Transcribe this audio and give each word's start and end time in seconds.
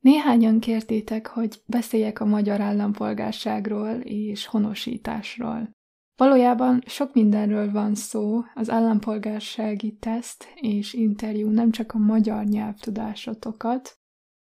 Néhányan 0.00 0.60
kértétek, 0.60 1.26
hogy 1.26 1.62
beszéljek 1.66 2.20
a 2.20 2.24
magyar 2.24 2.60
állampolgárságról 2.60 3.90
és 4.00 4.46
honosításról. 4.46 5.70
Valójában 6.16 6.82
sok 6.86 7.14
mindenről 7.14 7.70
van 7.70 7.94
szó, 7.94 8.40
az 8.54 8.70
állampolgársági 8.70 9.96
teszt 9.96 10.46
és 10.54 10.92
interjú 10.92 11.50
nem 11.50 11.70
csak 11.70 11.94
a 11.94 11.98
magyar 11.98 12.44
nyelvtudásotokat, 12.44 13.98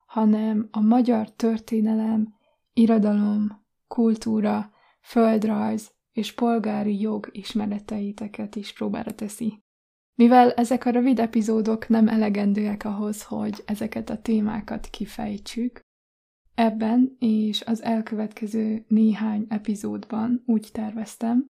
hanem 0.05 0.67
a 0.71 0.81
magyar 0.81 1.31
történelem, 1.31 2.34
irodalom, 2.73 3.66
kultúra, 3.88 4.71
földrajz 5.02 5.91
és 6.12 6.34
polgári 6.34 6.99
jog 6.99 7.29
ismereteiteket 7.31 8.55
is 8.55 8.73
próbára 8.73 9.12
teszi. 9.12 9.63
Mivel 10.20 10.52
ezek 10.52 10.86
a 10.86 10.90
rövid 10.90 11.20
epizódok 11.20 11.88
nem 11.88 12.08
elegendőek 12.08 12.86
ahhoz, 12.86 13.23
hogy 13.23 13.64
ezeket 13.66 14.10
a 14.10 14.22
témákat 14.22 14.88
kifejtsük, 14.88 15.80
ebben 16.55 17.16
és 17.20 17.62
az 17.62 17.82
elkövetkező 17.82 18.85
néhány 18.88 19.46
epizódban 19.49 20.43
úgy 20.46 20.70
terveztem, 20.71 21.46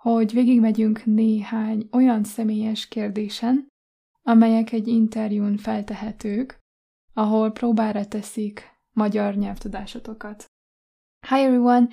hogy 0.00 0.32
végigmegyünk 0.32 1.04
néhány 1.04 1.88
olyan 1.92 2.24
személyes 2.24 2.88
kérdésen, 2.88 3.66
amelyek 4.22 4.72
egy 4.72 4.88
interjún 4.88 5.56
feltehetők, 5.56 6.58
ahol 7.12 7.52
próbára 7.52 8.08
teszik 8.08 8.62
magyar 8.92 9.34
nyelvtudásotokat. 9.34 10.44
Hi 11.28 11.42
everyone, 11.42 11.88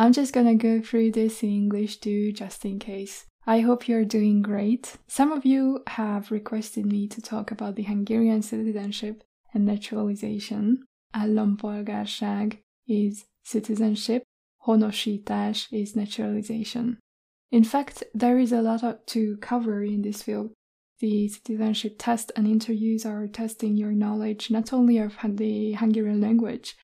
I'm 0.00 0.16
just 0.16 0.32
gonna 0.32 0.56
go 0.56 0.80
through 0.80 1.10
this 1.10 1.42
in 1.42 1.50
English 1.50 1.98
too, 1.98 2.30
just 2.30 2.64
in 2.64 2.78
case. 2.78 3.30
I 3.44 3.60
hope 3.60 3.88
you're 3.88 4.04
doing 4.04 4.40
great. 4.40 4.98
Some 5.08 5.32
of 5.32 5.44
you 5.44 5.82
have 5.88 6.30
requested 6.30 6.86
me 6.86 7.08
to 7.08 7.20
talk 7.20 7.50
about 7.50 7.74
the 7.74 7.82
Hungarian 7.82 8.40
citizenship 8.42 9.24
and 9.52 9.66
naturalization. 9.66 10.84
Állampolgárság 11.12 12.62
is 12.86 13.24
citizenship, 13.42 14.22
honosítás 14.66 15.66
is 15.72 15.94
naturalization. 15.94 16.98
In 17.50 17.64
fact, 17.64 18.04
there 18.14 18.38
is 18.38 18.52
a 18.52 18.62
lot 18.62 19.06
to 19.08 19.36
cover 19.38 19.82
in 19.82 20.02
this 20.02 20.22
field. 20.22 20.52
The 21.00 21.26
citizenship 21.26 21.96
test 21.98 22.30
and 22.36 22.46
interviews 22.46 23.04
are 23.04 23.26
testing 23.26 23.76
your 23.76 23.92
knowledge 23.92 24.50
not 24.50 24.72
only 24.72 24.98
of 24.98 25.16
the 25.36 25.72
Hungarian 25.72 26.20
language, 26.20 26.76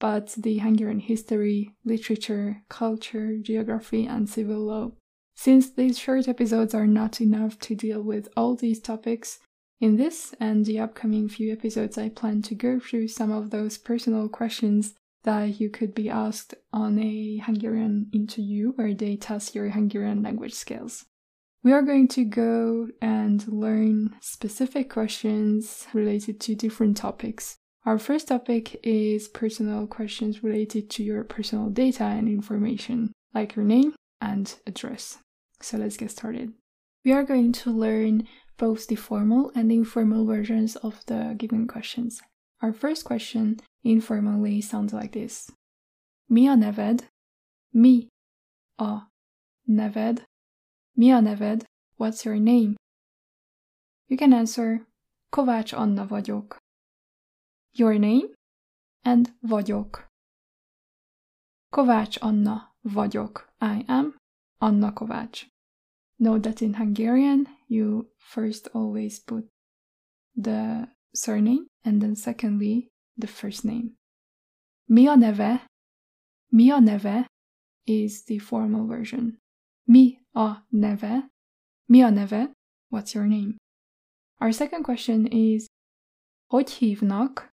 but 0.00 0.34
the 0.36 0.58
Hungarian 0.58 1.00
history, 1.00 1.74
literature, 1.84 2.62
culture, 2.70 3.36
geography, 3.36 4.06
and 4.06 4.28
civil 4.28 4.60
law. 4.64 4.92
Since 5.36 5.70
these 5.70 5.98
short 5.98 6.26
episodes 6.26 6.74
are 6.74 6.86
not 6.86 7.20
enough 7.20 7.58
to 7.60 7.74
deal 7.74 8.02
with 8.02 8.28
all 8.36 8.56
these 8.56 8.80
topics, 8.80 9.38
in 9.78 9.96
this 9.96 10.34
and 10.40 10.64
the 10.64 10.80
upcoming 10.80 11.28
few 11.28 11.52
episodes, 11.52 11.98
I 11.98 12.08
plan 12.08 12.40
to 12.42 12.54
go 12.54 12.80
through 12.80 13.08
some 13.08 13.30
of 13.30 13.50
those 13.50 13.76
personal 13.76 14.28
questions 14.28 14.94
that 15.24 15.60
you 15.60 15.68
could 15.68 15.94
be 15.94 16.08
asked 16.08 16.54
on 16.72 16.98
a 16.98 17.36
Hungarian 17.44 18.08
interview 18.12 18.72
where 18.72 18.94
they 18.94 19.16
test 19.16 19.54
your 19.54 19.68
Hungarian 19.68 20.22
language 20.22 20.54
skills. 20.54 21.04
We 21.62 21.72
are 21.72 21.82
going 21.82 22.08
to 22.08 22.24
go 22.24 22.88
and 23.02 23.46
learn 23.46 24.16
specific 24.20 24.88
questions 24.88 25.86
related 25.92 26.40
to 26.42 26.54
different 26.54 26.96
topics. 26.96 27.56
Our 27.84 27.98
first 27.98 28.28
topic 28.28 28.80
is 28.82 29.28
personal 29.28 29.86
questions 29.86 30.42
related 30.42 30.88
to 30.90 31.02
your 31.02 31.22
personal 31.24 31.68
data 31.68 32.04
and 32.04 32.28
information, 32.28 33.12
like 33.34 33.56
your 33.56 33.64
name 33.64 33.94
and 34.20 34.54
address. 34.66 35.18
So 35.60 35.78
let's 35.78 35.96
get 35.96 36.10
started. 36.10 36.52
We 37.04 37.12
are 37.12 37.24
going 37.24 37.52
to 37.52 37.70
learn 37.70 38.26
both 38.58 38.86
the 38.86 38.96
formal 38.96 39.52
and 39.54 39.70
informal 39.70 40.24
versions 40.24 40.76
of 40.76 41.04
the 41.06 41.34
given 41.36 41.66
questions. 41.66 42.20
Our 42.62 42.72
first 42.72 43.04
question 43.04 43.60
informally 43.84 44.60
sounds 44.60 44.92
like 44.92 45.12
this. 45.12 45.50
Mi 46.28 46.48
a 46.48 46.56
neved? 46.56 47.04
Mi 47.72 48.08
a 48.78 48.82
ah. 48.82 49.06
neved? 49.68 50.22
Mi 50.96 51.10
a 51.10 51.20
neved? 51.20 51.64
What's 51.96 52.24
your 52.24 52.36
name? 52.36 52.76
You 54.08 54.16
can 54.16 54.32
answer 54.32 54.86
Kovács 55.32 55.76
Anna 55.76 56.06
vagyok. 56.06 56.58
Your 57.72 57.98
name 57.98 58.28
and 59.04 59.32
vagyok. 59.42 60.06
Kovács 61.72 62.18
Anna 62.22 62.72
vagyok. 62.82 63.48
I 63.60 63.84
am 63.88 64.14
Anna 64.60 64.92
Kovács. 64.92 65.46
Note 66.18 66.42
that 66.44 66.62
in 66.62 66.74
Hungarian, 66.74 67.46
you 67.68 68.08
first 68.18 68.68
always 68.74 69.18
put 69.18 69.44
the 70.34 70.88
surname 71.14 71.66
and 71.84 72.00
then 72.00 72.16
secondly 72.16 72.88
the 73.16 73.26
first 73.26 73.64
name. 73.64 73.92
Mi 74.88 75.08
a 75.08 75.16
neve? 75.16 75.60
Mi 76.50 76.70
a 76.70 76.80
neve 76.80 77.26
is 77.86 78.24
the 78.24 78.38
formal 78.38 78.86
version. 78.86 79.38
Mi 79.86 80.20
a 80.34 80.62
neve? 80.72 81.28
Mi 81.88 82.02
a 82.02 82.10
neve? 82.10 82.48
What's 82.90 83.14
your 83.14 83.26
name? 83.26 83.56
Our 84.40 84.52
second 84.52 84.84
question 84.84 85.26
is 85.26 85.66
Hogy 86.46 86.70
hívnak? 86.70 87.50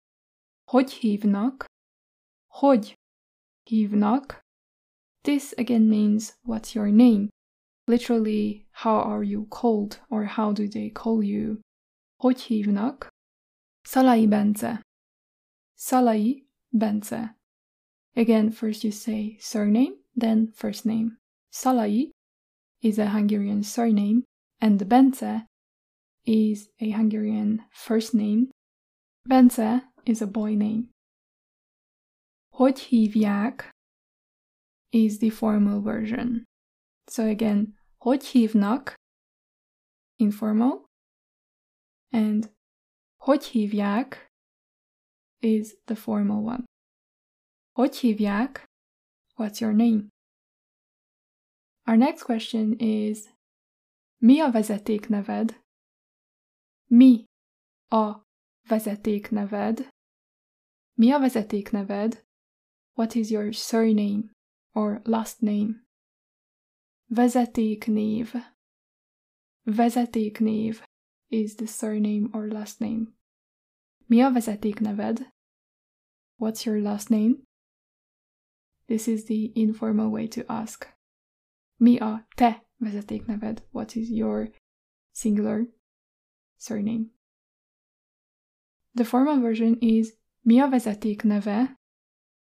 Hogy 0.65 0.93
hívnak? 0.93 1.65
Hogy 2.47 2.95
hívnak? 3.69 4.42
This 5.25 5.55
again 5.57 5.89
means 5.89 6.35
what's 6.43 6.75
your 6.75 6.89
name? 6.89 7.31
Literally, 7.87 8.67
how 8.73 8.97
are 8.97 9.23
you 9.23 9.47
called 9.51 9.99
or 10.11 10.25
how 10.25 10.53
do 10.53 10.67
they 10.69 10.91
call 10.91 11.23
you? 11.23 11.61
Hogy? 12.21 12.65
Szalai 13.87 14.29
Bence. 14.29 14.81
Szalai 15.79 16.43
Bence. 16.73 17.35
Again, 18.17 18.51
first 18.51 18.85
you 18.85 18.91
say 18.91 19.39
surname, 19.41 19.95
then 20.17 20.53
first 20.55 20.85
name. 20.85 21.19
Szalai 21.53 22.11
is 22.83 22.99
a 22.99 23.11
Hungarian 23.11 23.63
surname, 23.63 24.25
and 24.61 24.89
Bence 24.89 25.47
is 26.27 26.69
a 26.81 26.91
Hungarian 26.91 27.63
first 27.73 28.13
name. 28.15 28.51
Bence 29.27 29.83
is 30.05 30.21
a 30.21 30.27
boy 30.27 30.55
name. 30.55 30.89
Hogy 32.55 32.81
is 34.93 35.19
the 35.19 35.31
formal 35.31 35.81
version. 35.81 36.45
So 37.09 37.29
again, 37.29 37.75
hogy 37.99 38.25
hívnak, 38.25 38.95
informal, 40.17 40.85
and 42.13 42.53
hogy 43.17 43.45
hívják 43.45 44.29
is 45.41 45.75
the 45.85 45.95
formal 45.95 46.45
one. 46.45 46.65
Hogy 47.73 47.97
hívják, 47.97 48.65
what's 49.37 49.61
your 49.61 49.73
name? 49.73 50.09
Our 51.87 51.97
next 51.97 52.23
question 52.25 52.79
is, 52.79 53.19
mi 54.21 54.41
a 54.41 54.51
vezetékneved? 54.51 55.61
Mi 56.91 57.25
a 57.89 58.23
vezetékneved? 58.69 59.89
Mi 60.95 61.13
a 61.13 61.19
vezetékneved? 61.19 62.25
What 62.95 63.15
is 63.15 63.31
your 63.31 63.53
surname? 63.53 64.31
Or 64.75 65.03
last 65.05 65.43
name. 65.43 65.83
Vezetéknév. 67.11 68.35
Vezetéknév 69.67 70.83
is 71.31 71.57
the 71.57 71.67
surname 71.67 72.31
or 72.33 72.49
last 72.49 72.81
name. 72.81 73.13
Mi 74.09 74.21
a 74.21 74.31
vezetékneved? 74.31 75.27
What's 76.39 76.67
your 76.67 76.81
last 76.81 77.11
name? 77.11 77.43
This 78.89 79.09
is 79.09 79.27
the 79.27 79.53
informal 79.55 80.11
way 80.11 80.27
to 80.29 80.45
ask. 80.49 80.89
Mi 81.79 81.99
a 81.99 82.25
te 82.37 82.61
vezetékneved? 82.83 83.61
What 83.73 83.97
is 83.97 84.11
your 84.11 84.49
singular 85.13 85.67
surname? 86.59 87.11
The 88.95 89.05
formal 89.05 89.41
version 89.41 89.79
is 89.81 90.15
mi 90.45 90.61
a 90.61 90.69
vezetékneve 90.69 91.77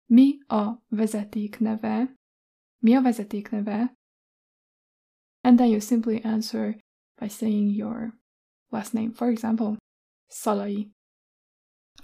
Mi 0.09 0.39
a 0.49 0.77
vezetékneve? 0.91 2.14
Mi 2.85 2.93
a? 2.93 3.89
And 5.43 5.57
then 5.57 5.69
you 5.71 5.79
simply 5.79 6.23
answer 6.23 6.75
by 7.19 7.27
saying 7.27 7.71
your 7.71 8.13
last 8.71 8.93
name. 8.93 9.11
For 9.11 9.31
example, 9.31 9.79
Szalai. 10.29 10.91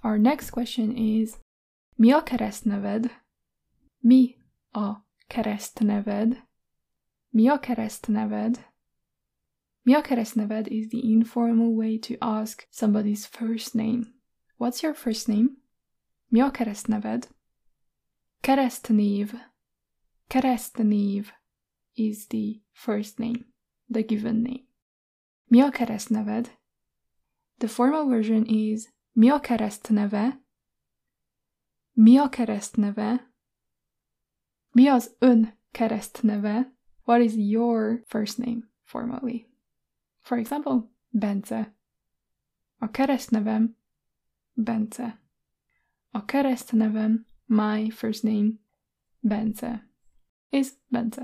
Our 0.04 0.18
next 0.18 0.50
question 0.50 0.98
is 0.98 1.38
Mi 2.00 2.12
a 2.12 2.24
keresztneved? 2.24 3.12
Mi 4.02 4.38
a 4.74 5.06
keresztneved? 5.30 6.42
Mi 7.32 7.48
a 7.48 7.60
keresztneved? 7.60 8.58
Mi 9.86 9.94
a 9.94 10.02
keresztneved 10.02 10.68
is 10.68 10.90
the 10.90 11.12
informal 11.12 11.76
way 11.76 12.00
to 12.00 12.18
ask 12.22 12.66
somebody's 12.72 13.28
first 13.28 13.76
name. 13.76 14.16
What's 14.58 14.82
your 14.82 14.96
first 14.96 15.28
name? 15.28 15.58
Mi 16.32 16.42
a 16.42 16.50
keresztneved? 16.50 17.30
Keresztnév. 18.42 19.51
Keresztnév 20.32 21.34
is 21.94 22.28
the 22.28 22.62
first 22.72 23.18
name, 23.18 23.46
the 23.92 24.02
given 24.02 24.42
name. 24.42 24.66
Mi 25.48 25.62
a 25.62 25.70
keresztneved? 25.70 26.58
The 27.58 27.68
formal 27.68 28.08
version 28.08 28.46
is 28.46 28.90
Mi 29.12 29.30
a 29.30 29.40
keresztneve? 29.40 30.42
Mi 31.92 32.18
a 32.18 32.30
keresztneve? 32.30 33.34
Mi 34.72 34.88
az 34.88 35.16
ön 35.20 35.58
keresztneve? 35.72 36.76
What 37.04 37.22
is 37.22 37.34
your 37.36 38.04
first 38.06 38.38
name 38.38 38.70
formally? 38.84 39.48
For 40.20 40.38
example, 40.38 40.90
Bence. 41.10 41.76
A 42.78 42.92
keresztnevem 42.92 43.78
Bence. 44.54 45.22
A 46.12 46.26
keresztnevem, 46.26 47.26
my 47.46 47.90
first 47.90 48.24
name, 48.24 48.52
Bence, 49.20 49.91
is 50.52 50.76
Bence. 50.92 51.20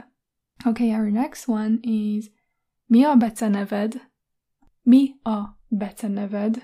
Okay, 0.66 0.92
our 0.92 1.10
next 1.10 1.48
one 1.48 1.80
is 1.84 2.30
Mi 2.90 3.04
a 3.04 3.16
beceneved? 3.16 4.00
Mi 4.86 5.16
a 5.26 5.54
beceneved? 5.72 6.62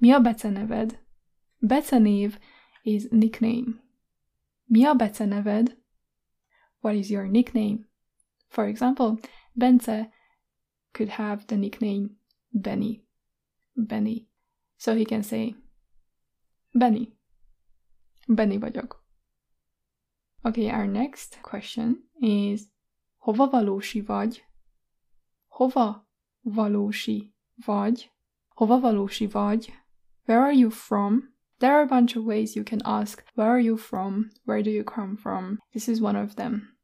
Mi 0.00 0.12
a 0.12 0.20
beceneved? 0.20 0.96
Becenév 1.64 2.34
is 2.84 3.08
nickname. 3.10 3.80
Mi 4.68 4.84
a 4.84 4.94
beceneved? 4.94 5.74
What 6.82 6.94
is 6.94 7.10
your 7.10 7.26
nickname? 7.26 7.86
For 8.50 8.66
example, 8.66 9.18
Bence 9.56 10.08
could 10.92 11.08
have 11.08 11.46
the 11.46 11.56
nickname 11.56 12.16
Benny. 12.52 13.02
Benny. 13.76 14.28
So 14.76 14.94
he 14.94 15.06
can 15.06 15.22
say 15.22 15.54
Benny. 16.74 17.12
Benny 18.28 18.58
vagyok. 18.58 19.03
Okay, 20.46 20.68
our 20.68 20.86
next 20.86 21.38
question 21.42 22.02
is 22.20 22.68
Hova 23.18 23.46
valósi 23.46 24.00
vagy? 24.00 24.44
Hova 25.48 26.06
valósi 26.42 27.32
vagy? 27.64 28.10
Hova 28.48 28.80
valósi 28.80 29.26
vagy? 29.26 29.72
Where 30.26 30.42
are 30.42 30.52
you 30.52 30.70
from? 30.70 31.34
There 31.58 31.72
are 31.72 31.82
a 31.82 31.86
bunch 31.86 32.16
of 32.16 32.24
ways 32.26 32.54
you 32.54 32.64
can 32.64 32.80
ask 32.84 33.24
where 33.34 33.50
are 33.50 33.60
you 33.62 33.76
from? 33.76 34.30
Where 34.44 34.62
do 34.62 34.70
you 34.70 34.84
come 34.84 35.16
from? 35.16 35.58
This 35.70 35.86
is 35.88 36.00
one 36.00 36.22
of 36.22 36.34
them. 36.34 36.76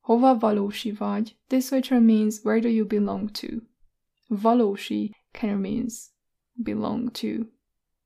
Hova 0.00 0.38
valósi 0.38 0.92
vagy? 0.92 1.38
This 1.46 1.70
literally 1.70 2.04
means 2.04 2.44
where 2.44 2.60
do 2.60 2.68
you 2.68 2.84
belong 2.86 3.30
to? 3.30 3.46
Valósi 4.28 5.14
kind 5.32 5.52
of 5.52 5.60
means 5.60 6.10
belong 6.52 7.10
to. 7.12 7.46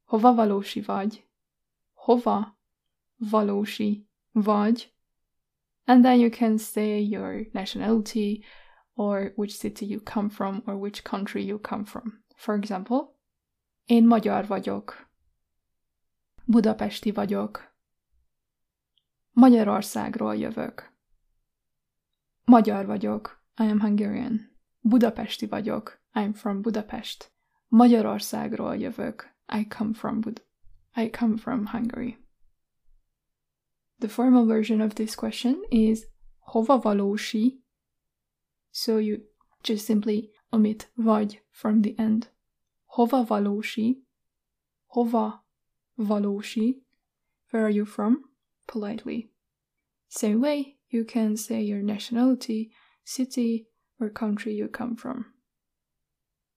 Hova 0.04 0.34
valósi 0.34 0.80
vagy? 0.80 1.26
Hova 1.94 2.56
valósi 3.16 4.06
vagy? 4.32 4.94
And 5.84 6.04
then 6.04 6.18
you 6.18 6.30
can 6.30 6.58
say 6.58 7.00
your 7.00 7.46
nationality 7.52 8.44
or 8.94 9.32
which 9.36 9.56
city 9.56 9.86
you 9.86 10.00
come 10.00 10.28
from 10.28 10.62
or 10.66 10.74
which 10.74 11.02
country 11.02 11.44
you 11.44 11.58
come 11.58 11.84
from. 11.84 12.24
For 12.36 12.54
example, 12.54 13.16
én 13.84 14.06
magyar 14.06 14.46
vagyok. 14.46 15.10
Budapesti 16.44 17.10
vagyok. 17.10 17.74
Magyarországról 19.30 20.36
jövök. 20.36 20.92
Magyar 22.44 22.86
vagyok. 22.86 23.44
I 23.56 23.62
am 23.62 23.80
Hungarian. 23.80 24.50
Budapesti 24.80 25.46
vagyok. 25.46 26.00
I'm 26.14 26.34
from 26.34 26.62
Budapest. 26.62 27.32
Magyarországról 27.68 28.76
jövök. 28.76 29.34
I 29.48 29.66
come 29.66 29.92
from 29.92 30.20
Bud 30.20 30.42
I 30.94 31.08
come 31.08 31.36
from 31.38 31.66
Hungary. 31.66 32.21
The 34.02 34.08
formal 34.08 34.46
version 34.46 34.80
of 34.80 34.96
this 34.96 35.14
question 35.14 35.62
is 35.70 36.06
hova 36.40 36.76
valósi. 36.80 37.58
So 38.72 38.96
you 38.98 39.20
just 39.62 39.86
simply 39.86 40.32
omit 40.52 40.88
vagy 40.98 41.38
from 41.52 41.82
the 41.82 41.94
end. 41.96 42.26
Hova 42.96 43.24
valósi. 43.24 43.98
Hova 44.88 45.44
valósi. 45.96 46.80
Where 47.50 47.64
are 47.64 47.70
you 47.70 47.84
from? 47.84 48.24
Politely. 48.66 49.30
Same 50.08 50.40
way, 50.40 50.78
you 50.90 51.04
can 51.04 51.36
say 51.36 51.62
your 51.62 51.80
nationality, 51.80 52.72
city, 53.04 53.68
or 54.00 54.10
country 54.10 54.52
you 54.52 54.66
come 54.66 54.96
from. 54.96 55.26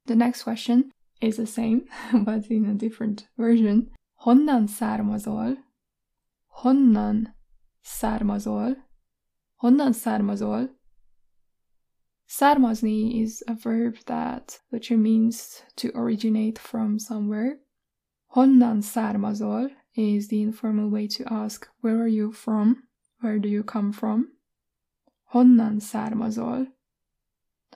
The 0.08 0.16
next 0.16 0.42
question 0.42 0.90
is 1.22 1.38
the 1.38 1.46
same, 1.46 1.86
but 2.12 2.48
in 2.48 2.66
a 2.66 2.74
different 2.74 3.28
version. 3.38 3.92
Honnan 4.16 4.68
származol? 4.68 5.58
Honnan 6.48 7.35
származol? 7.86 8.88
Honnan 9.56 9.94
származol? 9.94 10.80
Származni 12.26 13.16
is 13.16 13.42
a 13.42 13.54
verb 13.62 13.96
that 13.98 14.64
literally 14.70 15.02
means 15.02 15.64
to 15.76 15.90
originate 15.94 16.60
from 16.60 16.98
somewhere. 16.98 17.60
Honnan 18.26 18.82
származol 18.82 19.72
is 19.92 20.28
the 20.28 20.36
informal 20.36 20.90
way 20.90 21.08
to 21.08 21.24
ask 21.24 21.74
where 21.82 22.00
are 22.00 22.10
you 22.10 22.32
from? 22.32 22.90
Where 23.22 23.40
do 23.40 23.48
you 23.48 23.64
come 23.64 23.92
from? 23.92 24.40
Honnan 25.24 25.80
származol? 25.80 26.68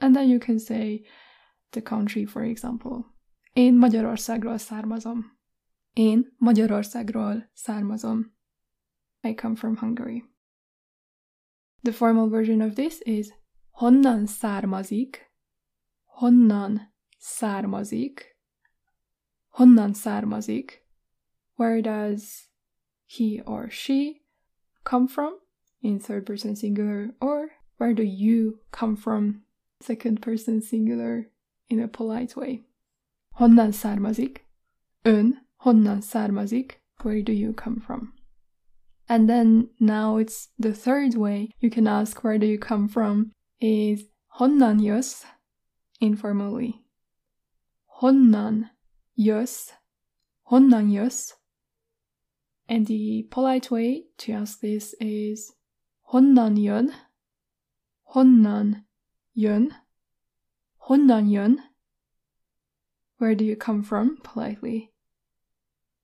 And 0.01 0.15
then 0.15 0.29
you 0.29 0.39
can 0.39 0.59
say 0.59 1.05
the 1.69 1.81
country, 1.81 2.25
for 2.25 2.43
example. 2.43 3.05
Én 3.53 3.73
Magyarországról 3.73 4.57
származom. 4.57 5.37
Én 5.93 6.35
Magyarországról 6.37 7.49
származom. 7.53 8.37
I 9.23 9.33
come 9.33 9.55
from 9.55 9.77
Hungary. 9.77 10.23
The 11.83 11.93
formal 11.93 12.29
version 12.29 12.61
of 12.61 12.75
this 12.75 13.01
is 13.05 13.31
honnan 13.71 14.27
származik, 14.27 15.31
honnan 16.05 16.91
származik, 17.17 18.35
honnan 19.49 19.93
származik, 19.93 20.85
where 21.55 21.81
does 21.81 22.49
he 23.05 23.41
or 23.45 23.69
she 23.69 24.21
come 24.83 25.07
from 25.07 25.33
in 25.81 25.99
third 25.99 26.25
person 26.25 26.55
singular, 26.55 27.11
or 27.21 27.51
where 27.77 27.93
do 27.93 28.03
you 28.03 28.59
come 28.71 28.95
from 28.95 29.43
second 29.81 30.21
person 30.21 30.61
singular 30.61 31.29
in 31.69 31.79
a 31.79 31.87
polite 31.87 32.35
way. 32.35 32.65
Honnan 33.31 33.71
származik? 33.71 34.45
Ön 35.03 35.47
honnan 35.57 36.01
származik? 36.01 36.81
Where 37.03 37.21
do 37.21 37.31
you 37.31 37.53
come 37.53 37.79
from? 37.79 38.13
And 39.09 39.27
then 39.27 39.69
now 39.79 40.17
it's 40.17 40.49
the 40.59 40.73
third 40.73 41.15
way 41.15 41.49
you 41.59 41.71
can 41.71 41.87
ask 41.87 42.23
where 42.23 42.37
do 42.37 42.45
you 42.45 42.59
come 42.59 42.87
from 42.87 43.31
is 43.59 44.03
honnan 44.39 44.79
jössz 44.79 45.25
informally. 45.99 46.83
Honnan 48.01 48.69
jössz? 49.17 49.71
Honnan 50.43 50.91
jössz? 50.91 51.33
And 52.69 52.85
the 52.85 53.27
polite 53.31 53.71
way 53.71 54.05
to 54.19 54.33
ask 54.33 54.59
this 54.59 54.93
is 55.01 55.53
honnan 56.13 56.55
jön? 56.55 56.93
Honnan 58.13 58.85
jön? 59.35 59.71
Honnan 60.87 61.27
jön? 61.27 61.57
Where 63.17 63.33
do 63.33 63.43
you 63.43 63.55
come 63.55 63.81
from? 63.81 64.17
Politely. 64.23 64.91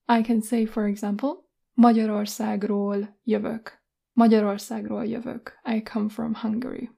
I 0.08 0.22
can 0.22 0.42
say, 0.42 0.66
for 0.66 0.88
example, 0.88 1.45
Magyarországról 1.76 3.18
jövök. 3.24 3.82
Magyarországról 4.12 5.06
jövök. 5.06 5.60
I 5.64 5.82
come 5.82 6.08
from 6.08 6.34
Hungary. 6.34 6.90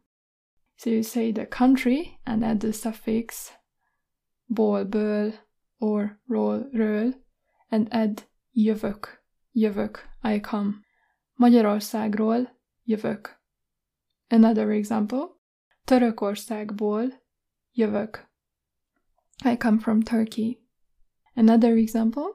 So 0.75 0.91
you 0.91 1.03
say 1.03 1.33
the 1.33 1.49
country 1.49 2.21
and 2.25 2.43
add 2.43 2.59
the 2.59 2.73
suffix 2.73 3.53
ból, 4.45 4.85
ből, 4.85 5.35
or 5.79 6.21
ról, 6.27 6.69
ről, 6.73 7.15
and 7.69 7.89
add 7.91 8.21
jövök. 8.51 9.25
Jövök. 9.53 10.09
I 10.23 10.41
come. 10.41 10.73
Magyarországról 11.35 12.61
jövök. 12.85 13.41
Another 14.29 14.69
example. 14.71 15.27
Törökországból 15.85 17.23
jövök. 17.73 18.31
I 19.45 19.57
come 19.57 19.79
from 19.79 20.01
Turkey. 20.01 20.59
Another 21.35 21.77
example. 21.77 22.29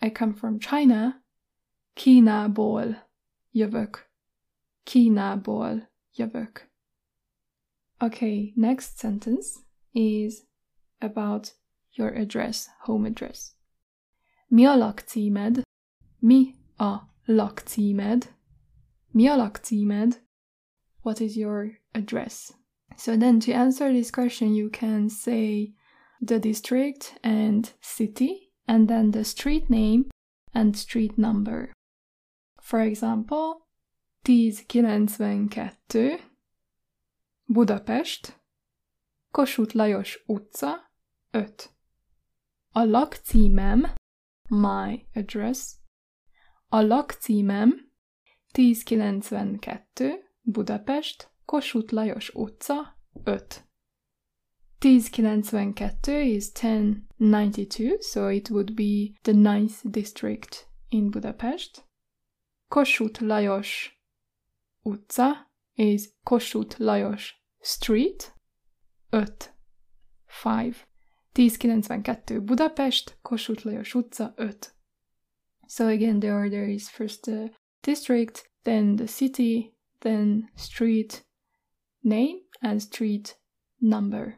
I 0.00 0.12
come 0.12 0.34
from 0.34 0.58
China. 0.58 1.24
Kínából 1.96 3.08
jövök. 3.50 4.10
Kínából 4.82 5.88
jövök. 6.14 6.70
Okay, 7.98 8.52
next 8.54 8.98
sentence 8.98 9.60
is 9.92 10.42
about 10.98 11.54
your 11.92 12.12
address, 12.14 12.68
home 12.80 13.06
address. 13.06 13.54
Mi 14.48 14.66
a 14.66 14.76
lakcímed? 14.76 15.62
Mi 16.18 16.54
a 16.76 17.10
lakcímed? 17.26 18.34
Mi 19.10 19.28
a 19.28 19.36
lakcímed? 19.36 20.20
What 21.02 21.20
is 21.20 21.34
your 21.36 21.80
address? 21.92 22.52
So 22.96 23.16
then 23.16 23.40
to 23.40 23.52
answer 23.52 23.92
this 23.92 24.10
question, 24.10 24.54
you 24.54 24.68
can 24.70 25.08
say 25.08 25.72
the 26.20 26.38
district 26.38 27.18
and 27.22 27.72
city, 27.80 28.52
and 28.66 28.86
then 28.86 29.12
the 29.12 29.24
street 29.24 29.70
name 29.70 30.10
and 30.52 30.76
street 30.76 31.16
number. 31.16 31.75
For 32.66 32.80
example, 32.80 33.68
1092 34.24 36.18
Budapest, 37.48 38.32
Kossuth 39.32 39.74
Lajos 39.76 40.16
utca 40.28 40.80
5. 41.32 41.68
A 42.74 42.84
lakcímem, 42.84 43.88
my 44.50 45.06
address, 45.14 45.78
a 46.72 46.82
lakcímem 46.82 47.72
1092 48.52 50.18
Budapest, 50.44 51.28
Kossuth 51.46 51.92
Lajos 51.92 52.32
utca 52.34 52.94
5. 53.24 53.62
1092 54.82 56.12
is 56.12 56.50
1092, 56.52 57.98
so 58.00 58.26
it 58.26 58.50
would 58.50 58.74
be 58.74 59.14
the 59.22 59.34
ninth 59.34 59.82
district 59.88 60.66
in 60.90 61.12
Budapest. 61.12 61.84
Kossuth 62.70 63.20
Lajos 63.20 63.90
utca 64.84 65.46
is 65.76 66.12
Kossuth 66.26 66.78
Lajos 66.78 67.32
Street, 67.62 68.32
5. 69.12 69.48
5. 70.26 70.86
1092 71.36 72.40
Budapest, 72.40 73.14
Kossuth 73.24 73.64
Lajos 73.64 73.94
utca, 73.94 74.34
5. 74.36 74.72
So 75.68 75.88
again, 75.88 76.20
the 76.20 76.30
order 76.30 76.64
is 76.64 76.88
first 76.88 77.24
the 77.24 77.50
district, 77.82 78.48
then 78.64 78.96
the 78.96 79.08
city, 79.08 79.74
then 80.00 80.48
street 80.56 81.22
name 82.02 82.40
and 82.62 82.82
street 82.82 83.36
number. 83.80 84.36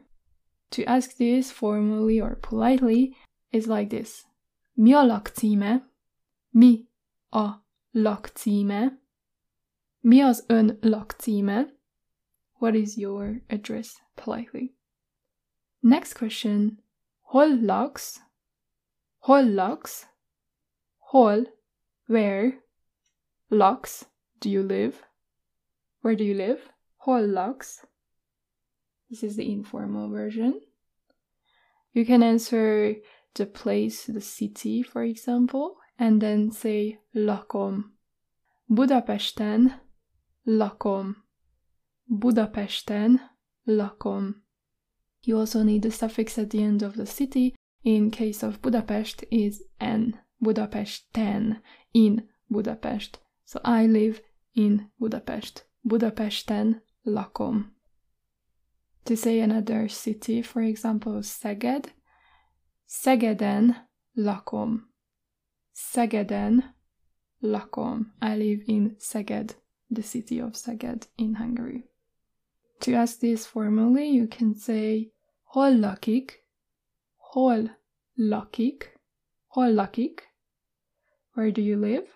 To 0.71 0.85
ask 0.85 1.17
this 1.17 1.51
formally 1.51 2.21
or 2.21 2.35
politely 2.35 3.15
is 3.51 3.67
like 3.67 3.89
this. 3.89 4.25
Mi 4.77 4.93
a 4.93 4.97
lakcíme? 4.97 5.81
Mi 6.53 6.87
a 7.33 7.55
lakcíme? 7.91 9.01
Mi 9.99 10.21
az 10.21 10.43
ön 10.47 10.77
lakcíme? 10.81 11.77
What 12.59 12.75
is 12.75 12.97
your 12.97 13.41
address 13.47 14.01
politely? 14.15 14.75
Next 15.79 16.13
question. 16.13 16.83
Hol 17.21 17.61
laksz? 17.61 18.19
Hol 19.19 19.53
laksz? 19.53 20.07
Hol, 20.97 21.45
where? 22.05 22.63
Laksz, 23.49 24.05
do 24.39 24.49
you 24.49 24.63
live? 24.63 24.95
Where 26.01 26.15
do 26.15 26.23
you 26.23 26.35
live? 26.35 26.61
Hol 26.97 27.27
laksz? 27.27 27.85
This 29.09 29.23
is 29.23 29.35
the 29.35 29.51
informal 29.51 30.09
version. 30.09 30.61
You 31.93 32.05
can 32.05 32.21
answer 32.21 32.95
the 33.33 33.45
place, 33.45 34.05
the 34.05 34.21
city, 34.21 34.83
for 34.83 35.03
example, 35.03 35.77
and 35.99 36.21
then 36.21 36.51
say 36.51 36.99
lakom. 37.13 37.91
Budapesten 38.71 39.73
lakom. 40.47 41.15
Budapesten 42.09 43.19
lakom. 43.67 44.35
You 45.23 45.37
also 45.37 45.63
need 45.63 45.83
the 45.83 45.91
suffix 45.91 46.37
at 46.37 46.49
the 46.49 46.63
end 46.63 46.81
of 46.81 46.95
the 46.95 47.05
city. 47.05 47.55
In 47.83 48.11
case 48.11 48.43
of 48.43 48.61
Budapest 48.61 49.23
is 49.31 49.63
n. 49.79 50.19
Budapesten 50.43 51.61
in 51.93 52.27
Budapest. 52.49 53.19
So 53.45 53.59
I 53.63 53.85
live 53.85 54.21
in 54.55 54.89
Budapest. 54.99 55.63
Budapesten 55.87 56.81
lakom. 57.05 57.71
To 59.05 59.15
say 59.15 59.39
another 59.39 59.87
city, 59.87 60.41
for 60.41 60.61
example, 60.61 61.21
Szeged. 61.21 61.93
Szegeden 62.85 63.75
lakom. 64.15 64.88
Szegeden 65.81 66.75
lakom. 67.39 68.13
I 68.21 68.35
live 68.35 68.63
in 68.65 68.95
Szeged, 68.99 69.55
the 69.89 70.01
city 70.01 70.41
of 70.41 70.55
Szeged 70.55 71.07
in 71.15 71.35
Hungary. 71.35 71.89
To 72.79 72.91
ask 72.91 73.19
this 73.19 73.45
formally, 73.45 74.09
you 74.09 74.27
can 74.27 74.53
say 74.53 75.13
hol 75.43 75.79
lakik, 75.79 76.45
hol 77.15 77.69
lakik, 78.17 78.99
hol 79.47 79.73
lakik. 79.73 80.19
Where 81.33 81.51
do 81.51 81.61
you 81.61 81.79
live? 81.79 82.07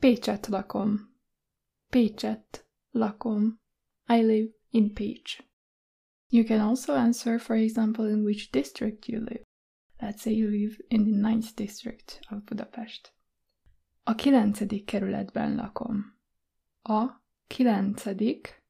Pécset 0.00 0.48
lakom. 0.48 1.08
Pécset 1.90 2.64
lakom. 2.94 3.58
I 4.08 4.22
live 4.22 4.52
in 4.70 4.90
Pécs. 4.90 5.40
You 6.30 6.44
can 6.44 6.60
also 6.60 6.94
answer, 6.94 7.38
for 7.40 7.56
example, 7.56 8.06
in 8.06 8.24
which 8.24 8.52
district 8.52 9.08
you 9.08 9.20
live. 9.20 9.44
Let's 10.00 10.22
say 10.22 10.32
you 10.32 10.48
live 10.50 10.76
in 10.88 11.04
the 11.04 11.28
ninth 11.28 11.54
district 11.54 12.20
of 12.30 12.44
Budapest. 12.44 13.12
A 14.04 14.14
kilencedik 14.14 14.84
kerületben 14.84 15.54
lakom. 15.54 16.16
A 16.82 17.06
kilencedik 17.46 18.62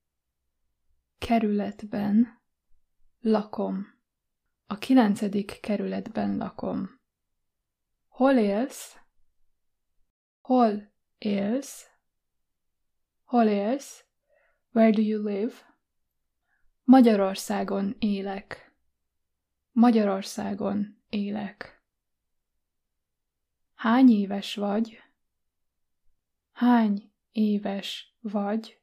kerületben 1.18 2.40
lakom. 3.20 3.86
A 4.66 4.78
kilencedik 4.78 5.58
kerületben 5.60 6.36
lakom. 6.36 7.00
Hol 8.08 8.36
élsz? 8.36 8.96
Hol 10.40 10.92
élsz? 11.18 11.90
Hol 13.24 13.46
élsz? 13.46 14.04
Where 14.72 14.90
do 14.90 15.02
you 15.02 15.22
live? 15.22 15.52
Magyarországon 16.84 17.96
élek. 17.98 18.65
Magyarországon 19.76 21.02
élek. 21.08 21.82
Hány 23.74 24.08
éves 24.08 24.54
vagy? 24.54 25.02
Hány 26.52 27.12
éves 27.32 28.16
vagy? 28.20 28.80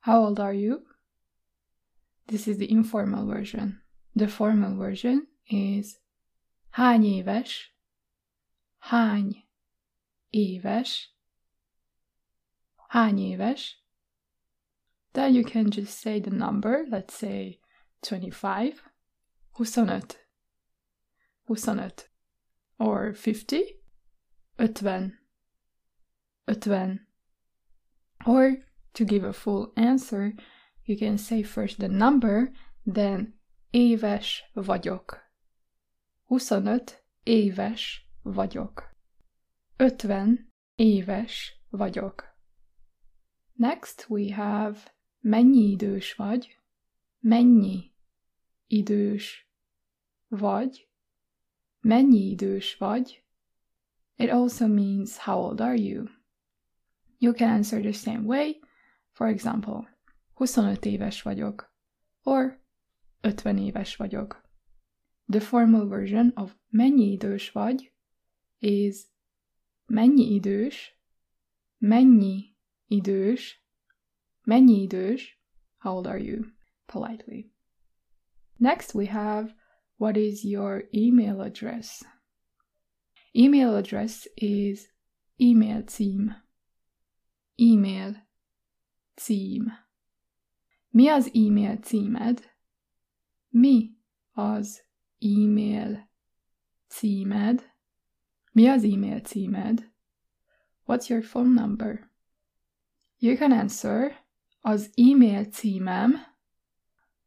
How 0.00 0.24
old 0.24 0.38
are 0.38 0.54
you? 0.54 0.82
This 2.24 2.46
is 2.46 2.56
the 2.56 2.64
informal 2.64 3.26
version. 3.26 3.82
The 4.14 4.28
formal 4.28 4.76
version 4.76 5.28
is 5.44 6.00
hány 6.70 7.04
éves? 7.04 7.74
Hány 8.78 9.44
éves? 10.30 11.14
Hány 12.88 13.18
éves? 13.18 13.82
Then 15.12 15.34
you 15.34 15.44
can 15.44 15.70
just 15.70 15.98
say 15.98 16.20
the 16.20 16.34
number, 16.34 16.86
let's 16.88 17.14
say 17.14 17.60
25, 18.00 18.93
25, 19.54 20.16
25, 21.46 22.08
or 22.78 23.14
50, 23.14 23.62
50, 24.58 25.12
50. 26.46 27.00
Or 28.26 28.56
to 28.94 29.04
give 29.04 29.24
a 29.24 29.32
full 29.32 29.72
answer, 29.76 30.32
you 30.84 30.96
can 30.96 31.18
say 31.18 31.42
first 31.42 31.78
the 31.78 31.88
number, 31.88 32.52
then 32.86 33.34
éves 33.72 34.42
vagyok. 34.54 35.20
25 36.28 37.04
éves 37.24 38.08
vagyok. 38.22 38.90
50 39.76 40.52
éves 40.76 41.60
vagyok. 41.70 42.24
Next 43.52 44.06
we 44.08 44.32
have 44.32 44.78
mennyi 45.20 45.70
idős 45.70 46.14
vagy? 46.14 46.58
Mennyi 47.20 47.92
idős 48.66 49.43
vagy? 50.28 50.88
Mennyi 51.80 52.30
idős 52.30 52.76
vagy? 52.76 53.24
It 54.16 54.30
also 54.30 54.66
means 54.66 55.16
how 55.16 55.36
old 55.36 55.60
are 55.60 55.76
you? 55.76 56.08
You 57.18 57.32
can 57.32 57.48
answer 57.48 57.80
the 57.80 57.92
same 57.92 58.26
way. 58.26 58.60
For 59.12 59.28
example, 59.28 59.88
25 60.34 60.84
éves 60.84 61.22
vagyok, 61.22 61.72
or 62.22 62.60
50 63.20 63.58
éves 63.58 63.96
vagyok. 63.96 64.42
The 65.28 65.40
formal 65.40 65.88
version 65.88 66.32
of 66.34 66.56
mennyi 66.68 67.12
idős 67.12 67.50
vagy 67.50 67.92
is 68.58 68.96
mennyi 69.86 70.34
idős, 70.34 70.98
mennyi 71.78 72.56
idős, 72.86 73.64
mennyi 74.42 74.82
idős, 74.82 75.38
how 75.78 75.96
old 75.96 76.06
are 76.06 76.22
you, 76.22 76.44
politely. 76.86 77.52
Next 78.56 78.94
we 78.94 79.06
have 79.06 79.54
what 79.96 80.16
is 80.16 80.44
your 80.44 80.84
email 80.94 81.40
address? 81.40 82.04
Email 83.36 83.76
address 83.76 84.28
is 84.36 84.88
email 85.40 85.82
cím. 85.82 86.34
Email 87.60 88.14
cím. 89.16 89.72
Mi 90.92 91.08
az 91.08 91.30
e-mail 91.34 91.76
címed? 91.82 92.42
Mi 93.50 93.96
az 94.36 94.82
e-mail 95.20 96.08
címed? 96.88 97.62
Mi 98.52 98.68
az 98.68 98.84
e-mail 98.84 99.20
címed? 99.20 99.90
What's 100.86 101.08
your 101.08 101.22
phone 101.22 101.54
number? 101.54 102.10
You 103.18 103.36
can 103.36 103.52
answer 103.52 104.24
az 104.60 104.90
e-mail 104.94 105.44
címem, 105.44 106.14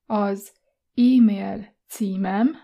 az 0.05 0.51
e-mail 0.93 1.76
címem, 1.89 2.55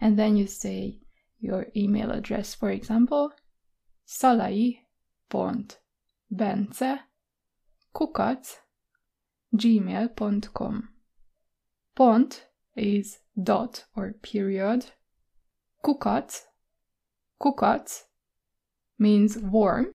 and 0.00 0.18
then 0.18 0.36
you 0.36 0.46
say 0.46 1.00
your 1.38 1.66
email 1.76 2.10
address, 2.10 2.54
for 2.54 2.70
example, 2.70 3.32
salai.bence 4.06 4.80
kukac 7.94 8.58
gmail.com. 9.54 10.88
Pont 11.94 12.46
is 12.76 13.20
dot 13.42 13.84
or 13.94 14.12
period. 14.22 14.86
Kukac, 15.84 16.42
kukac 17.40 18.02
means 18.98 19.38
warm, 19.38 19.92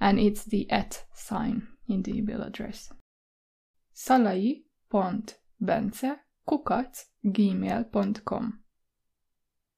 and 0.00 0.18
it's 0.18 0.44
the 0.44 0.68
at 0.70 1.04
sign 1.14 1.68
in 1.88 2.02
the 2.02 2.16
email 2.16 2.42
address. 2.42 2.92
salai.bence 3.94 4.64
gmail.com. 7.24 8.60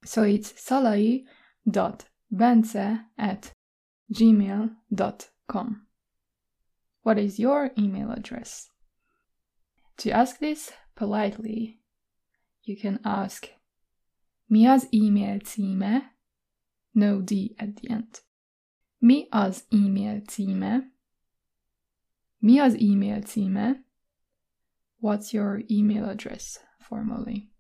So 0.05 0.23
it's 0.23 0.53
salai.bence 0.53 1.25
at 3.19 3.53
gmail.com. 4.13 5.87
What 7.03 7.19
is 7.19 7.39
your 7.39 7.71
email 7.79 8.11
address? 8.11 8.69
To 9.99 10.11
ask 10.11 10.39
this 10.39 10.73
politely, 10.95 11.81
you 12.65 12.77
can 12.77 13.01
ask 13.05 13.49
Mi 14.53 14.67
az 14.67 14.87
e-mail 14.91 15.41
címe? 15.41 16.17
No 16.91 17.21
D 17.21 17.55
at 17.57 17.77
the 17.77 17.89
end. 17.91 18.23
Mi 18.99 19.27
az 19.31 19.67
e-mail 19.71 20.21
címe? 20.21 20.93
Mi 22.39 22.59
az 22.59 22.75
e-mail 22.75 23.23
címe? 23.23 23.85
What's 25.03 25.35
your 25.35 25.63
email 25.69 26.09
address 26.09 26.61
formally? 26.79 27.51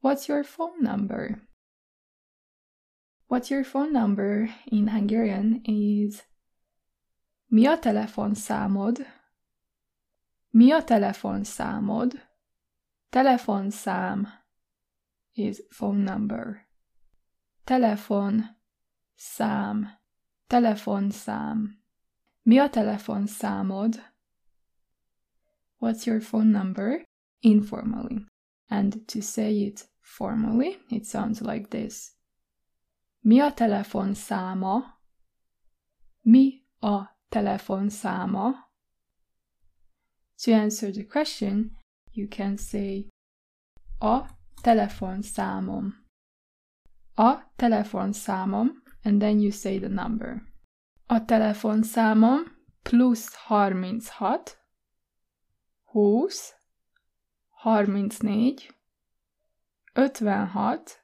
What's 0.00 0.26
your 0.26 0.42
phone 0.42 0.82
number? 0.82 1.42
What's 3.28 3.52
your 3.52 3.62
phone 3.62 3.92
number 3.92 4.50
in 4.66 4.88
Hungarian 4.88 5.60
is 5.64 6.24
Mi 7.48 7.66
a 7.66 7.78
telefonszámod? 7.78 9.06
Mi 10.50 10.72
a 10.72 10.84
telefonszámod? 10.84 12.12
Telefonszám 13.10 14.26
is 15.32 15.62
phone 15.70 16.02
number. 16.02 16.66
Telefon 17.64 18.44
szám. 19.14 19.88
Telefonszám. 20.46 21.82
Mi 22.42 22.58
a 22.58 22.68
telefonszámod? 22.70 24.07
What's 25.78 26.06
your 26.06 26.20
phone 26.20 26.50
number? 26.52 27.04
Informally. 27.42 28.26
And 28.70 29.06
to 29.08 29.22
say 29.22 29.52
it 29.62 29.86
formally, 30.00 30.78
it 30.90 31.06
sounds 31.06 31.40
like 31.40 31.70
this. 31.70 32.12
Mi 33.22 33.40
a 33.40 33.52
telefonszáma? 33.52 34.82
Mi 36.22 36.64
a 36.80 37.06
telefonszáma? 37.30 38.54
To 40.42 40.52
answer 40.52 40.92
the 40.92 41.04
question, 41.04 41.76
you 42.12 42.28
can 42.28 42.56
say 42.56 43.08
a 44.00 44.28
telefonszámom. 44.62 45.92
A 47.16 47.52
telefonszámom, 47.56 48.68
and 49.04 49.20
then 49.20 49.40
you 49.40 49.50
say 49.50 49.78
the 49.78 49.88
number. 49.88 50.42
A 51.06 51.24
telefonszámom 51.24 52.56
plusz 52.82 53.28
36, 53.28 54.57
20, 55.98 56.54
34, 57.54 58.68
56, 59.96 61.02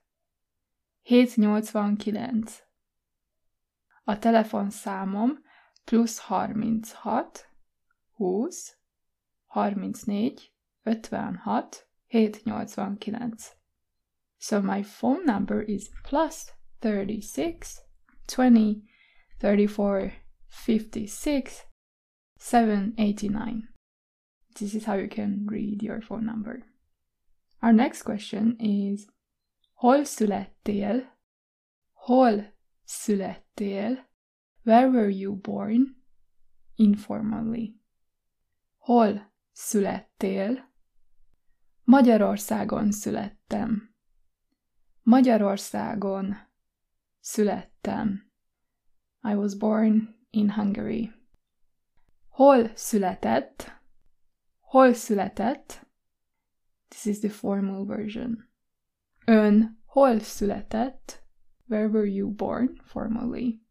789. 1.02 2.62
A 4.04 4.18
telefonszámom 4.18 5.38
plusz 5.84 6.18
36, 6.18 7.48
20, 8.16 8.78
34, 10.84 11.86
56, 12.06 12.60
789. 12.62 13.56
So 14.36 14.60
my 14.60 14.82
phone 14.82 15.24
number 15.24 15.68
is 15.68 15.90
plus 16.02 16.52
36, 16.78 17.82
20, 18.26 18.82
34, 19.38 20.12
56, 20.48 21.66
789. 22.36 23.73
This 24.54 24.74
is 24.74 24.84
how 24.84 24.94
you 24.94 25.08
can 25.08 25.46
read 25.46 25.82
your 25.82 26.00
phone 26.00 26.24
number. 26.24 26.62
Our 27.60 27.72
next 27.72 28.02
question 28.02 28.56
is 28.58 29.06
Hol 29.74 30.04
születtél? 30.04 31.18
Hol 31.92 32.54
születtél? 32.84 34.08
Where 34.64 34.88
were 34.88 35.10
you 35.10 35.36
born? 35.36 36.02
Informally. 36.74 37.80
Hol 38.78 39.32
születtél? 39.52 40.72
Magyarországon 41.84 42.92
születtem. 42.92 43.94
Magyarországon 45.02 46.36
születtem. 47.20 48.30
I 49.22 49.34
was 49.34 49.54
born 49.54 50.16
in 50.30 50.50
Hungary. 50.50 51.12
Hol 52.28 52.70
született? 52.74 53.82
Hol 54.74 54.92
született? 54.92 55.86
This 56.88 57.04
is 57.04 57.18
the 57.18 57.28
formal 57.28 57.84
version. 57.84 58.48
Ön 59.26 59.82
hol 59.84 60.18
született? 60.18 61.24
Where 61.68 61.86
were 61.86 62.06
you 62.06 62.30
born 62.30 62.80
formally? 62.82 63.62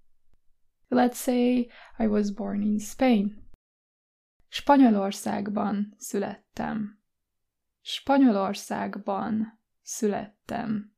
Let's 0.89 1.15
say 1.15 1.69
I 1.97 2.07
was 2.07 2.31
born 2.31 2.61
in 2.61 2.79
Spain. 2.79 3.47
Spanyolországban 4.47 5.93
születtem. 5.97 6.99
Spanyolországban 7.81 9.59
születtem. 9.81 10.95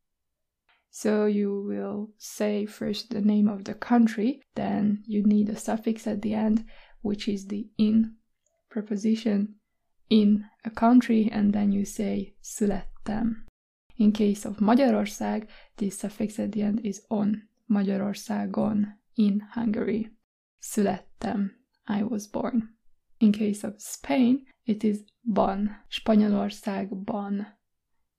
So 0.89 1.25
you 1.25 1.65
will 1.67 2.13
say 2.17 2.65
first 2.65 3.09
the 3.09 3.21
name 3.21 3.51
of 3.51 3.61
the 3.61 3.77
country, 3.77 4.43
then 4.53 5.03
you 5.05 5.25
need 5.25 5.49
a 5.49 5.55
suffix 5.55 6.07
at 6.07 6.19
the 6.19 6.35
end, 6.35 6.63
which 7.01 7.27
is 7.27 7.45
the 7.45 7.63
in 7.75 8.19
preposition 8.67 9.63
in 10.07 10.45
a 10.63 10.69
country, 10.69 11.29
and 11.31 11.53
then 11.53 11.71
you 11.71 11.83
say 11.83 12.35
születtem. 12.41 13.45
In 13.95 14.11
case 14.11 14.47
of 14.47 14.59
Magyarország, 14.59 15.49
this 15.75 15.97
suffix 15.97 16.37
at 16.39 16.51
the 16.51 16.61
end 16.61 16.85
is 16.85 17.01
on 17.07 17.49
Magyarországon 17.65 19.01
in 19.13 19.47
Hungary. 19.53 20.11
Születtem. 20.59 21.51
I 21.87 22.01
was 22.01 22.27
born. 22.27 22.77
In 23.17 23.31
case 23.31 23.67
of 23.67 23.73
Spain, 23.77 24.47
it 24.63 24.83
is 24.83 24.97
ban. 25.21 25.85
Spanyolországban. 25.87 27.59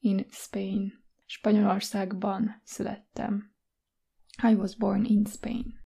In 0.00 0.26
Spain. 0.30 1.04
Spanyolországban 1.26 2.60
születtem. 2.64 3.54
I 4.42 4.54
was 4.54 4.74
born 4.74 5.04
in 5.04 5.24
Spain. 5.24 5.85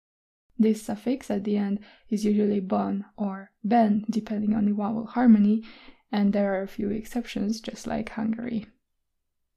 This 0.58 0.82
suffix 0.82 1.30
at 1.30 1.44
the 1.44 1.56
end 1.56 1.80
is 2.08 2.24
usually 2.24 2.60
"bon" 2.60 3.04
or 3.16 3.50
ben, 3.62 4.04
depending 4.08 4.54
on 4.54 4.64
the 4.64 4.72
vowel 4.72 5.06
harmony, 5.06 5.64
and 6.10 6.32
there 6.32 6.54
are 6.54 6.62
a 6.62 6.68
few 6.68 6.90
exceptions, 6.90 7.60
just 7.60 7.86
like 7.86 8.10
Hungary, 8.10 8.66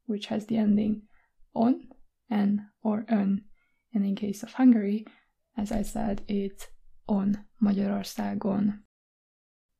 which 0.06 0.28
has 0.28 0.46
the 0.48 0.58
ending 0.58 1.04
on, 1.54 1.88
n, 2.30 2.70
or 2.84 3.06
ön. 3.10 3.46
And 3.94 4.06
in 4.06 4.16
case 4.16 4.44
of 4.44 4.54
Hungary, 4.54 5.06
as 5.56 5.72
I 5.72 5.84
said, 5.84 6.24
it's 6.28 6.68
on 7.08 7.46
Magyarországon. 7.62 8.84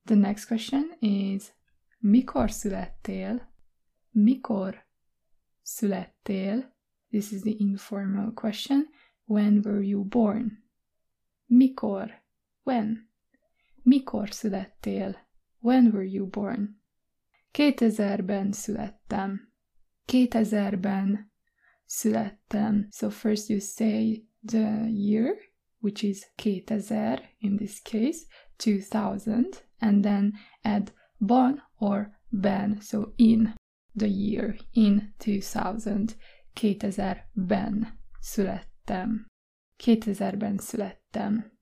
The 0.06 0.16
next 0.16 0.46
question 0.46 0.90
is 1.00 1.52
Mikor 2.02 2.50
születtél? 2.50 3.40
Mikor 4.10 4.86
születtél? 5.62 6.64
This 7.10 7.32
is 7.32 7.42
the 7.42 7.56
informal 7.58 8.32
question. 8.32 8.88
When 9.26 9.60
were 9.62 9.82
you 9.82 10.04
born? 10.04 10.62
Mikor? 11.52 12.22
When? 12.62 13.10
Mikor 13.82 14.30
születtél? 14.30 15.16
When 15.58 15.86
were 15.86 16.04
you 16.04 16.26
born? 16.26 16.82
2000-ben 17.52 18.52
születtem. 18.52 19.52
2000-ben 20.06 21.32
születtem. 21.84 22.86
So 22.90 23.10
first 23.10 23.48
you 23.48 23.58
say 23.58 24.26
the 24.46 24.86
year, 24.88 25.36
which 25.78 26.04
is 26.04 26.32
2000 26.34 27.20
in 27.38 27.56
this 27.56 27.82
case, 27.82 28.26
2000, 28.56 29.48
and 29.78 30.02
then 30.02 30.32
add 30.62 30.92
bon 31.18 31.62
or 31.78 32.18
ben, 32.28 32.80
so 32.80 33.12
in 33.16 33.54
the 33.96 34.08
year, 34.08 34.56
in 34.72 35.14
2000, 35.18 36.04
2000-ben 36.54 37.98
születtem. 38.20 39.26
2000-ben 39.84 40.58
születtem. 40.58 40.99
Születtem. 41.10 41.58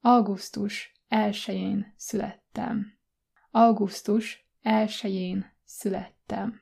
Augusztus 0.00 1.00
1-én 1.10 1.94
születtem. 1.96 2.98
Augusztus 3.50 4.48
1-én 4.62 5.52
születtem. 5.64 6.60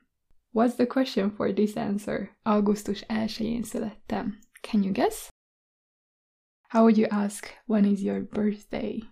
What's 0.53 0.73
the 0.73 0.85
question 0.85 1.31
for 1.31 1.53
this 1.53 1.75
answer? 1.75 2.37
Augusztus 2.43 3.03
1-én 3.07 3.63
születtem. 3.63 4.39
Can 4.61 4.83
you 4.83 4.91
guess? 4.93 5.29
How 6.67 6.81
would 6.81 6.97
you 6.97 7.07
ask, 7.09 7.63
when 7.65 7.85
is 7.85 8.01
your 8.01 8.21
birthday? 8.23 9.03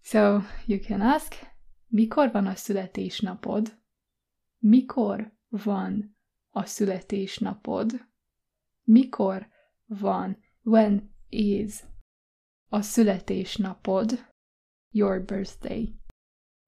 So, 0.00 0.40
you 0.66 0.80
can 0.80 1.00
ask, 1.00 1.34
mikor 1.86 2.30
van 2.32 2.46
a 2.46 2.54
születésnapod? 2.54 3.78
Mikor 4.58 5.32
van 5.48 6.16
a 6.50 6.64
születésnapod? 6.64 8.06
Mikor 8.82 9.48
van, 9.86 10.38
when 10.62 11.14
is 11.28 11.82
a 12.72 12.82
születésnapod, 12.82 14.26
your 14.94 15.24
birthday. 15.24 15.94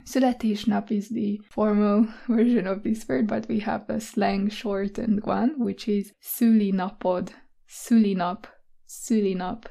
Születésnap 0.05 0.91
is 0.91 1.09
the 1.09 1.43
formal 1.49 2.05
version 2.27 2.67
of 2.67 2.83
this 2.83 3.09
word, 3.09 3.27
but 3.27 3.49
we 3.49 3.61
have 3.61 3.95
a 3.95 3.99
slang 3.99 4.51
shortened 4.51 5.21
one, 5.23 5.55
which 5.57 5.89
is 5.89 6.13
szülinapod, 6.19 7.31
szülinap, 7.67 8.49
szülinap, 8.85 9.71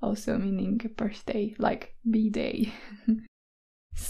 also 0.00 0.38
meaning 0.38 0.94
birthday, 0.94 1.54
like 1.58 1.96
B-day. 2.00 2.68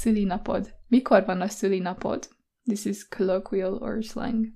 szülinapod. 0.01 0.75
Mikor 0.89 1.25
van 1.25 1.41
a 1.41 1.49
szülinapod? 1.49 2.29
This 2.65 2.85
is 2.85 3.09
colloquial 3.09 3.75
or 3.75 4.03
slang. 4.03 4.47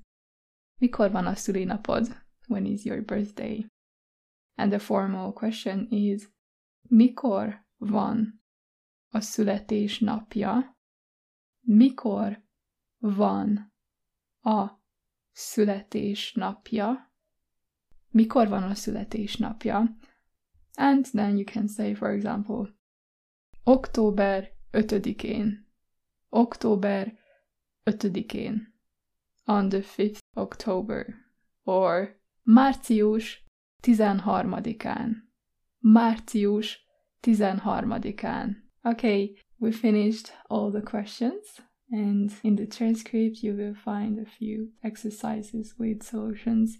Mikor 0.80 1.10
van 1.10 1.26
a 1.26 1.34
szülinapod? 1.34 2.24
When 2.48 2.66
is 2.66 2.84
your 2.84 3.02
birthday? 3.02 3.66
And 4.58 4.70
the 4.70 4.78
formal 4.78 5.32
question 5.32 5.86
is 5.90 6.28
Mikor 6.88 7.66
van 7.76 8.42
a 9.08 9.20
születésnapja? 9.20 10.78
Mikor 11.60 12.44
van 12.98 13.72
a 14.40 14.80
születésnapja? 15.32 17.12
Mikor 18.10 18.48
van 18.48 18.62
a 18.62 18.74
születésnapja? 18.74 19.96
And 20.74 21.04
then 21.04 21.36
you 21.36 21.44
can 21.44 21.68
say, 21.68 21.94
for 21.94 22.10
example, 22.10 22.74
október 23.64 24.52
5-én. 24.72 25.68
Október 26.28 27.18
5-én. 27.84 28.74
On 29.44 29.68
the 29.68 29.80
5th 29.82 30.18
October. 30.34 31.14
Or 31.62 32.20
március 32.42 33.44
13-án. 33.82 35.25
Március 35.86 36.78
13-án. 37.22 38.56
Okay, 38.84 39.36
we 39.60 39.70
finished 39.70 40.32
all 40.50 40.70
the 40.70 40.82
questions. 40.82 41.60
And 41.90 42.32
in 42.42 42.56
the 42.56 42.66
transcript, 42.66 43.44
you 43.44 43.54
will 43.54 43.74
find 43.74 44.18
a 44.18 44.28
few 44.28 44.70
exercises 44.82 45.74
with 45.78 46.02
solutions. 46.02 46.78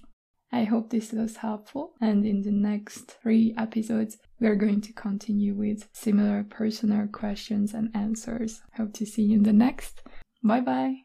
I 0.50 0.64
hope 0.64 0.90
this 0.90 1.12
was 1.12 1.36
helpful. 1.36 1.92
And 2.00 2.26
in 2.26 2.42
the 2.42 2.50
next 2.50 3.16
three 3.22 3.54
episodes, 3.56 4.18
we 4.40 4.48
are 4.48 4.56
going 4.56 4.80
to 4.80 4.92
continue 4.92 5.54
with 5.54 5.88
similar 5.92 6.44
personal 6.44 7.06
questions 7.06 7.74
and 7.74 7.90
answers. 7.94 8.62
Hope 8.76 8.92
to 8.94 9.06
see 9.06 9.22
you 9.22 9.36
in 9.38 9.42
the 9.44 9.52
next. 9.52 10.02
Bye 10.42 10.60
bye. 10.60 10.96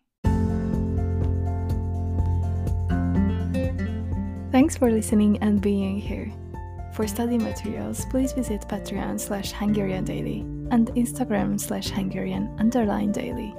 Thanks 4.52 4.76
for 4.76 4.92
listening 4.92 5.38
and 5.42 5.62
being 5.62 5.98
here. 5.98 6.34
For 7.02 7.08
study 7.08 7.40
materials, 7.40 8.06
please 8.12 8.32
visit 8.32 8.62
Patreon 8.68 9.20
slash 9.20 9.54
Hungarian 9.54 10.06
Daily 10.06 10.42
and 10.70 10.88
Instagram 10.90 11.60
slash 11.60 11.90
Hungarian 11.90 12.56
underline 12.60 13.12
daily, 13.12 13.56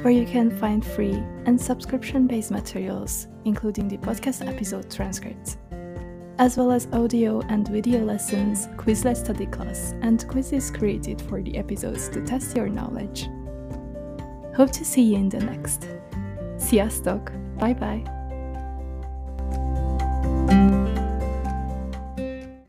where 0.00 0.10
you 0.10 0.24
can 0.24 0.50
find 0.50 0.82
free 0.82 1.22
and 1.44 1.60
subscription 1.60 2.26
based 2.26 2.50
materials, 2.50 3.28
including 3.44 3.88
the 3.88 3.98
podcast 3.98 4.48
episode 4.48 4.90
transcripts, 4.90 5.58
as 6.38 6.56
well 6.56 6.72
as 6.72 6.88
audio 6.94 7.42
and 7.50 7.68
video 7.68 8.02
lessons, 8.06 8.68
Quizlet 8.78 9.18
study 9.18 9.44
class, 9.44 9.92
and 10.00 10.26
quizzes 10.26 10.70
created 10.70 11.20
for 11.20 11.42
the 11.42 11.58
episodes 11.58 12.08
to 12.08 12.24
test 12.24 12.56
your 12.56 12.70
knowledge. 12.70 13.28
Hope 14.56 14.70
to 14.72 14.82
see 14.82 15.02
you 15.02 15.16
in 15.16 15.28
the 15.28 15.40
next. 15.40 15.88
Sziasztok! 16.56 17.58
Bye 17.58 17.74
bye! 17.74 18.19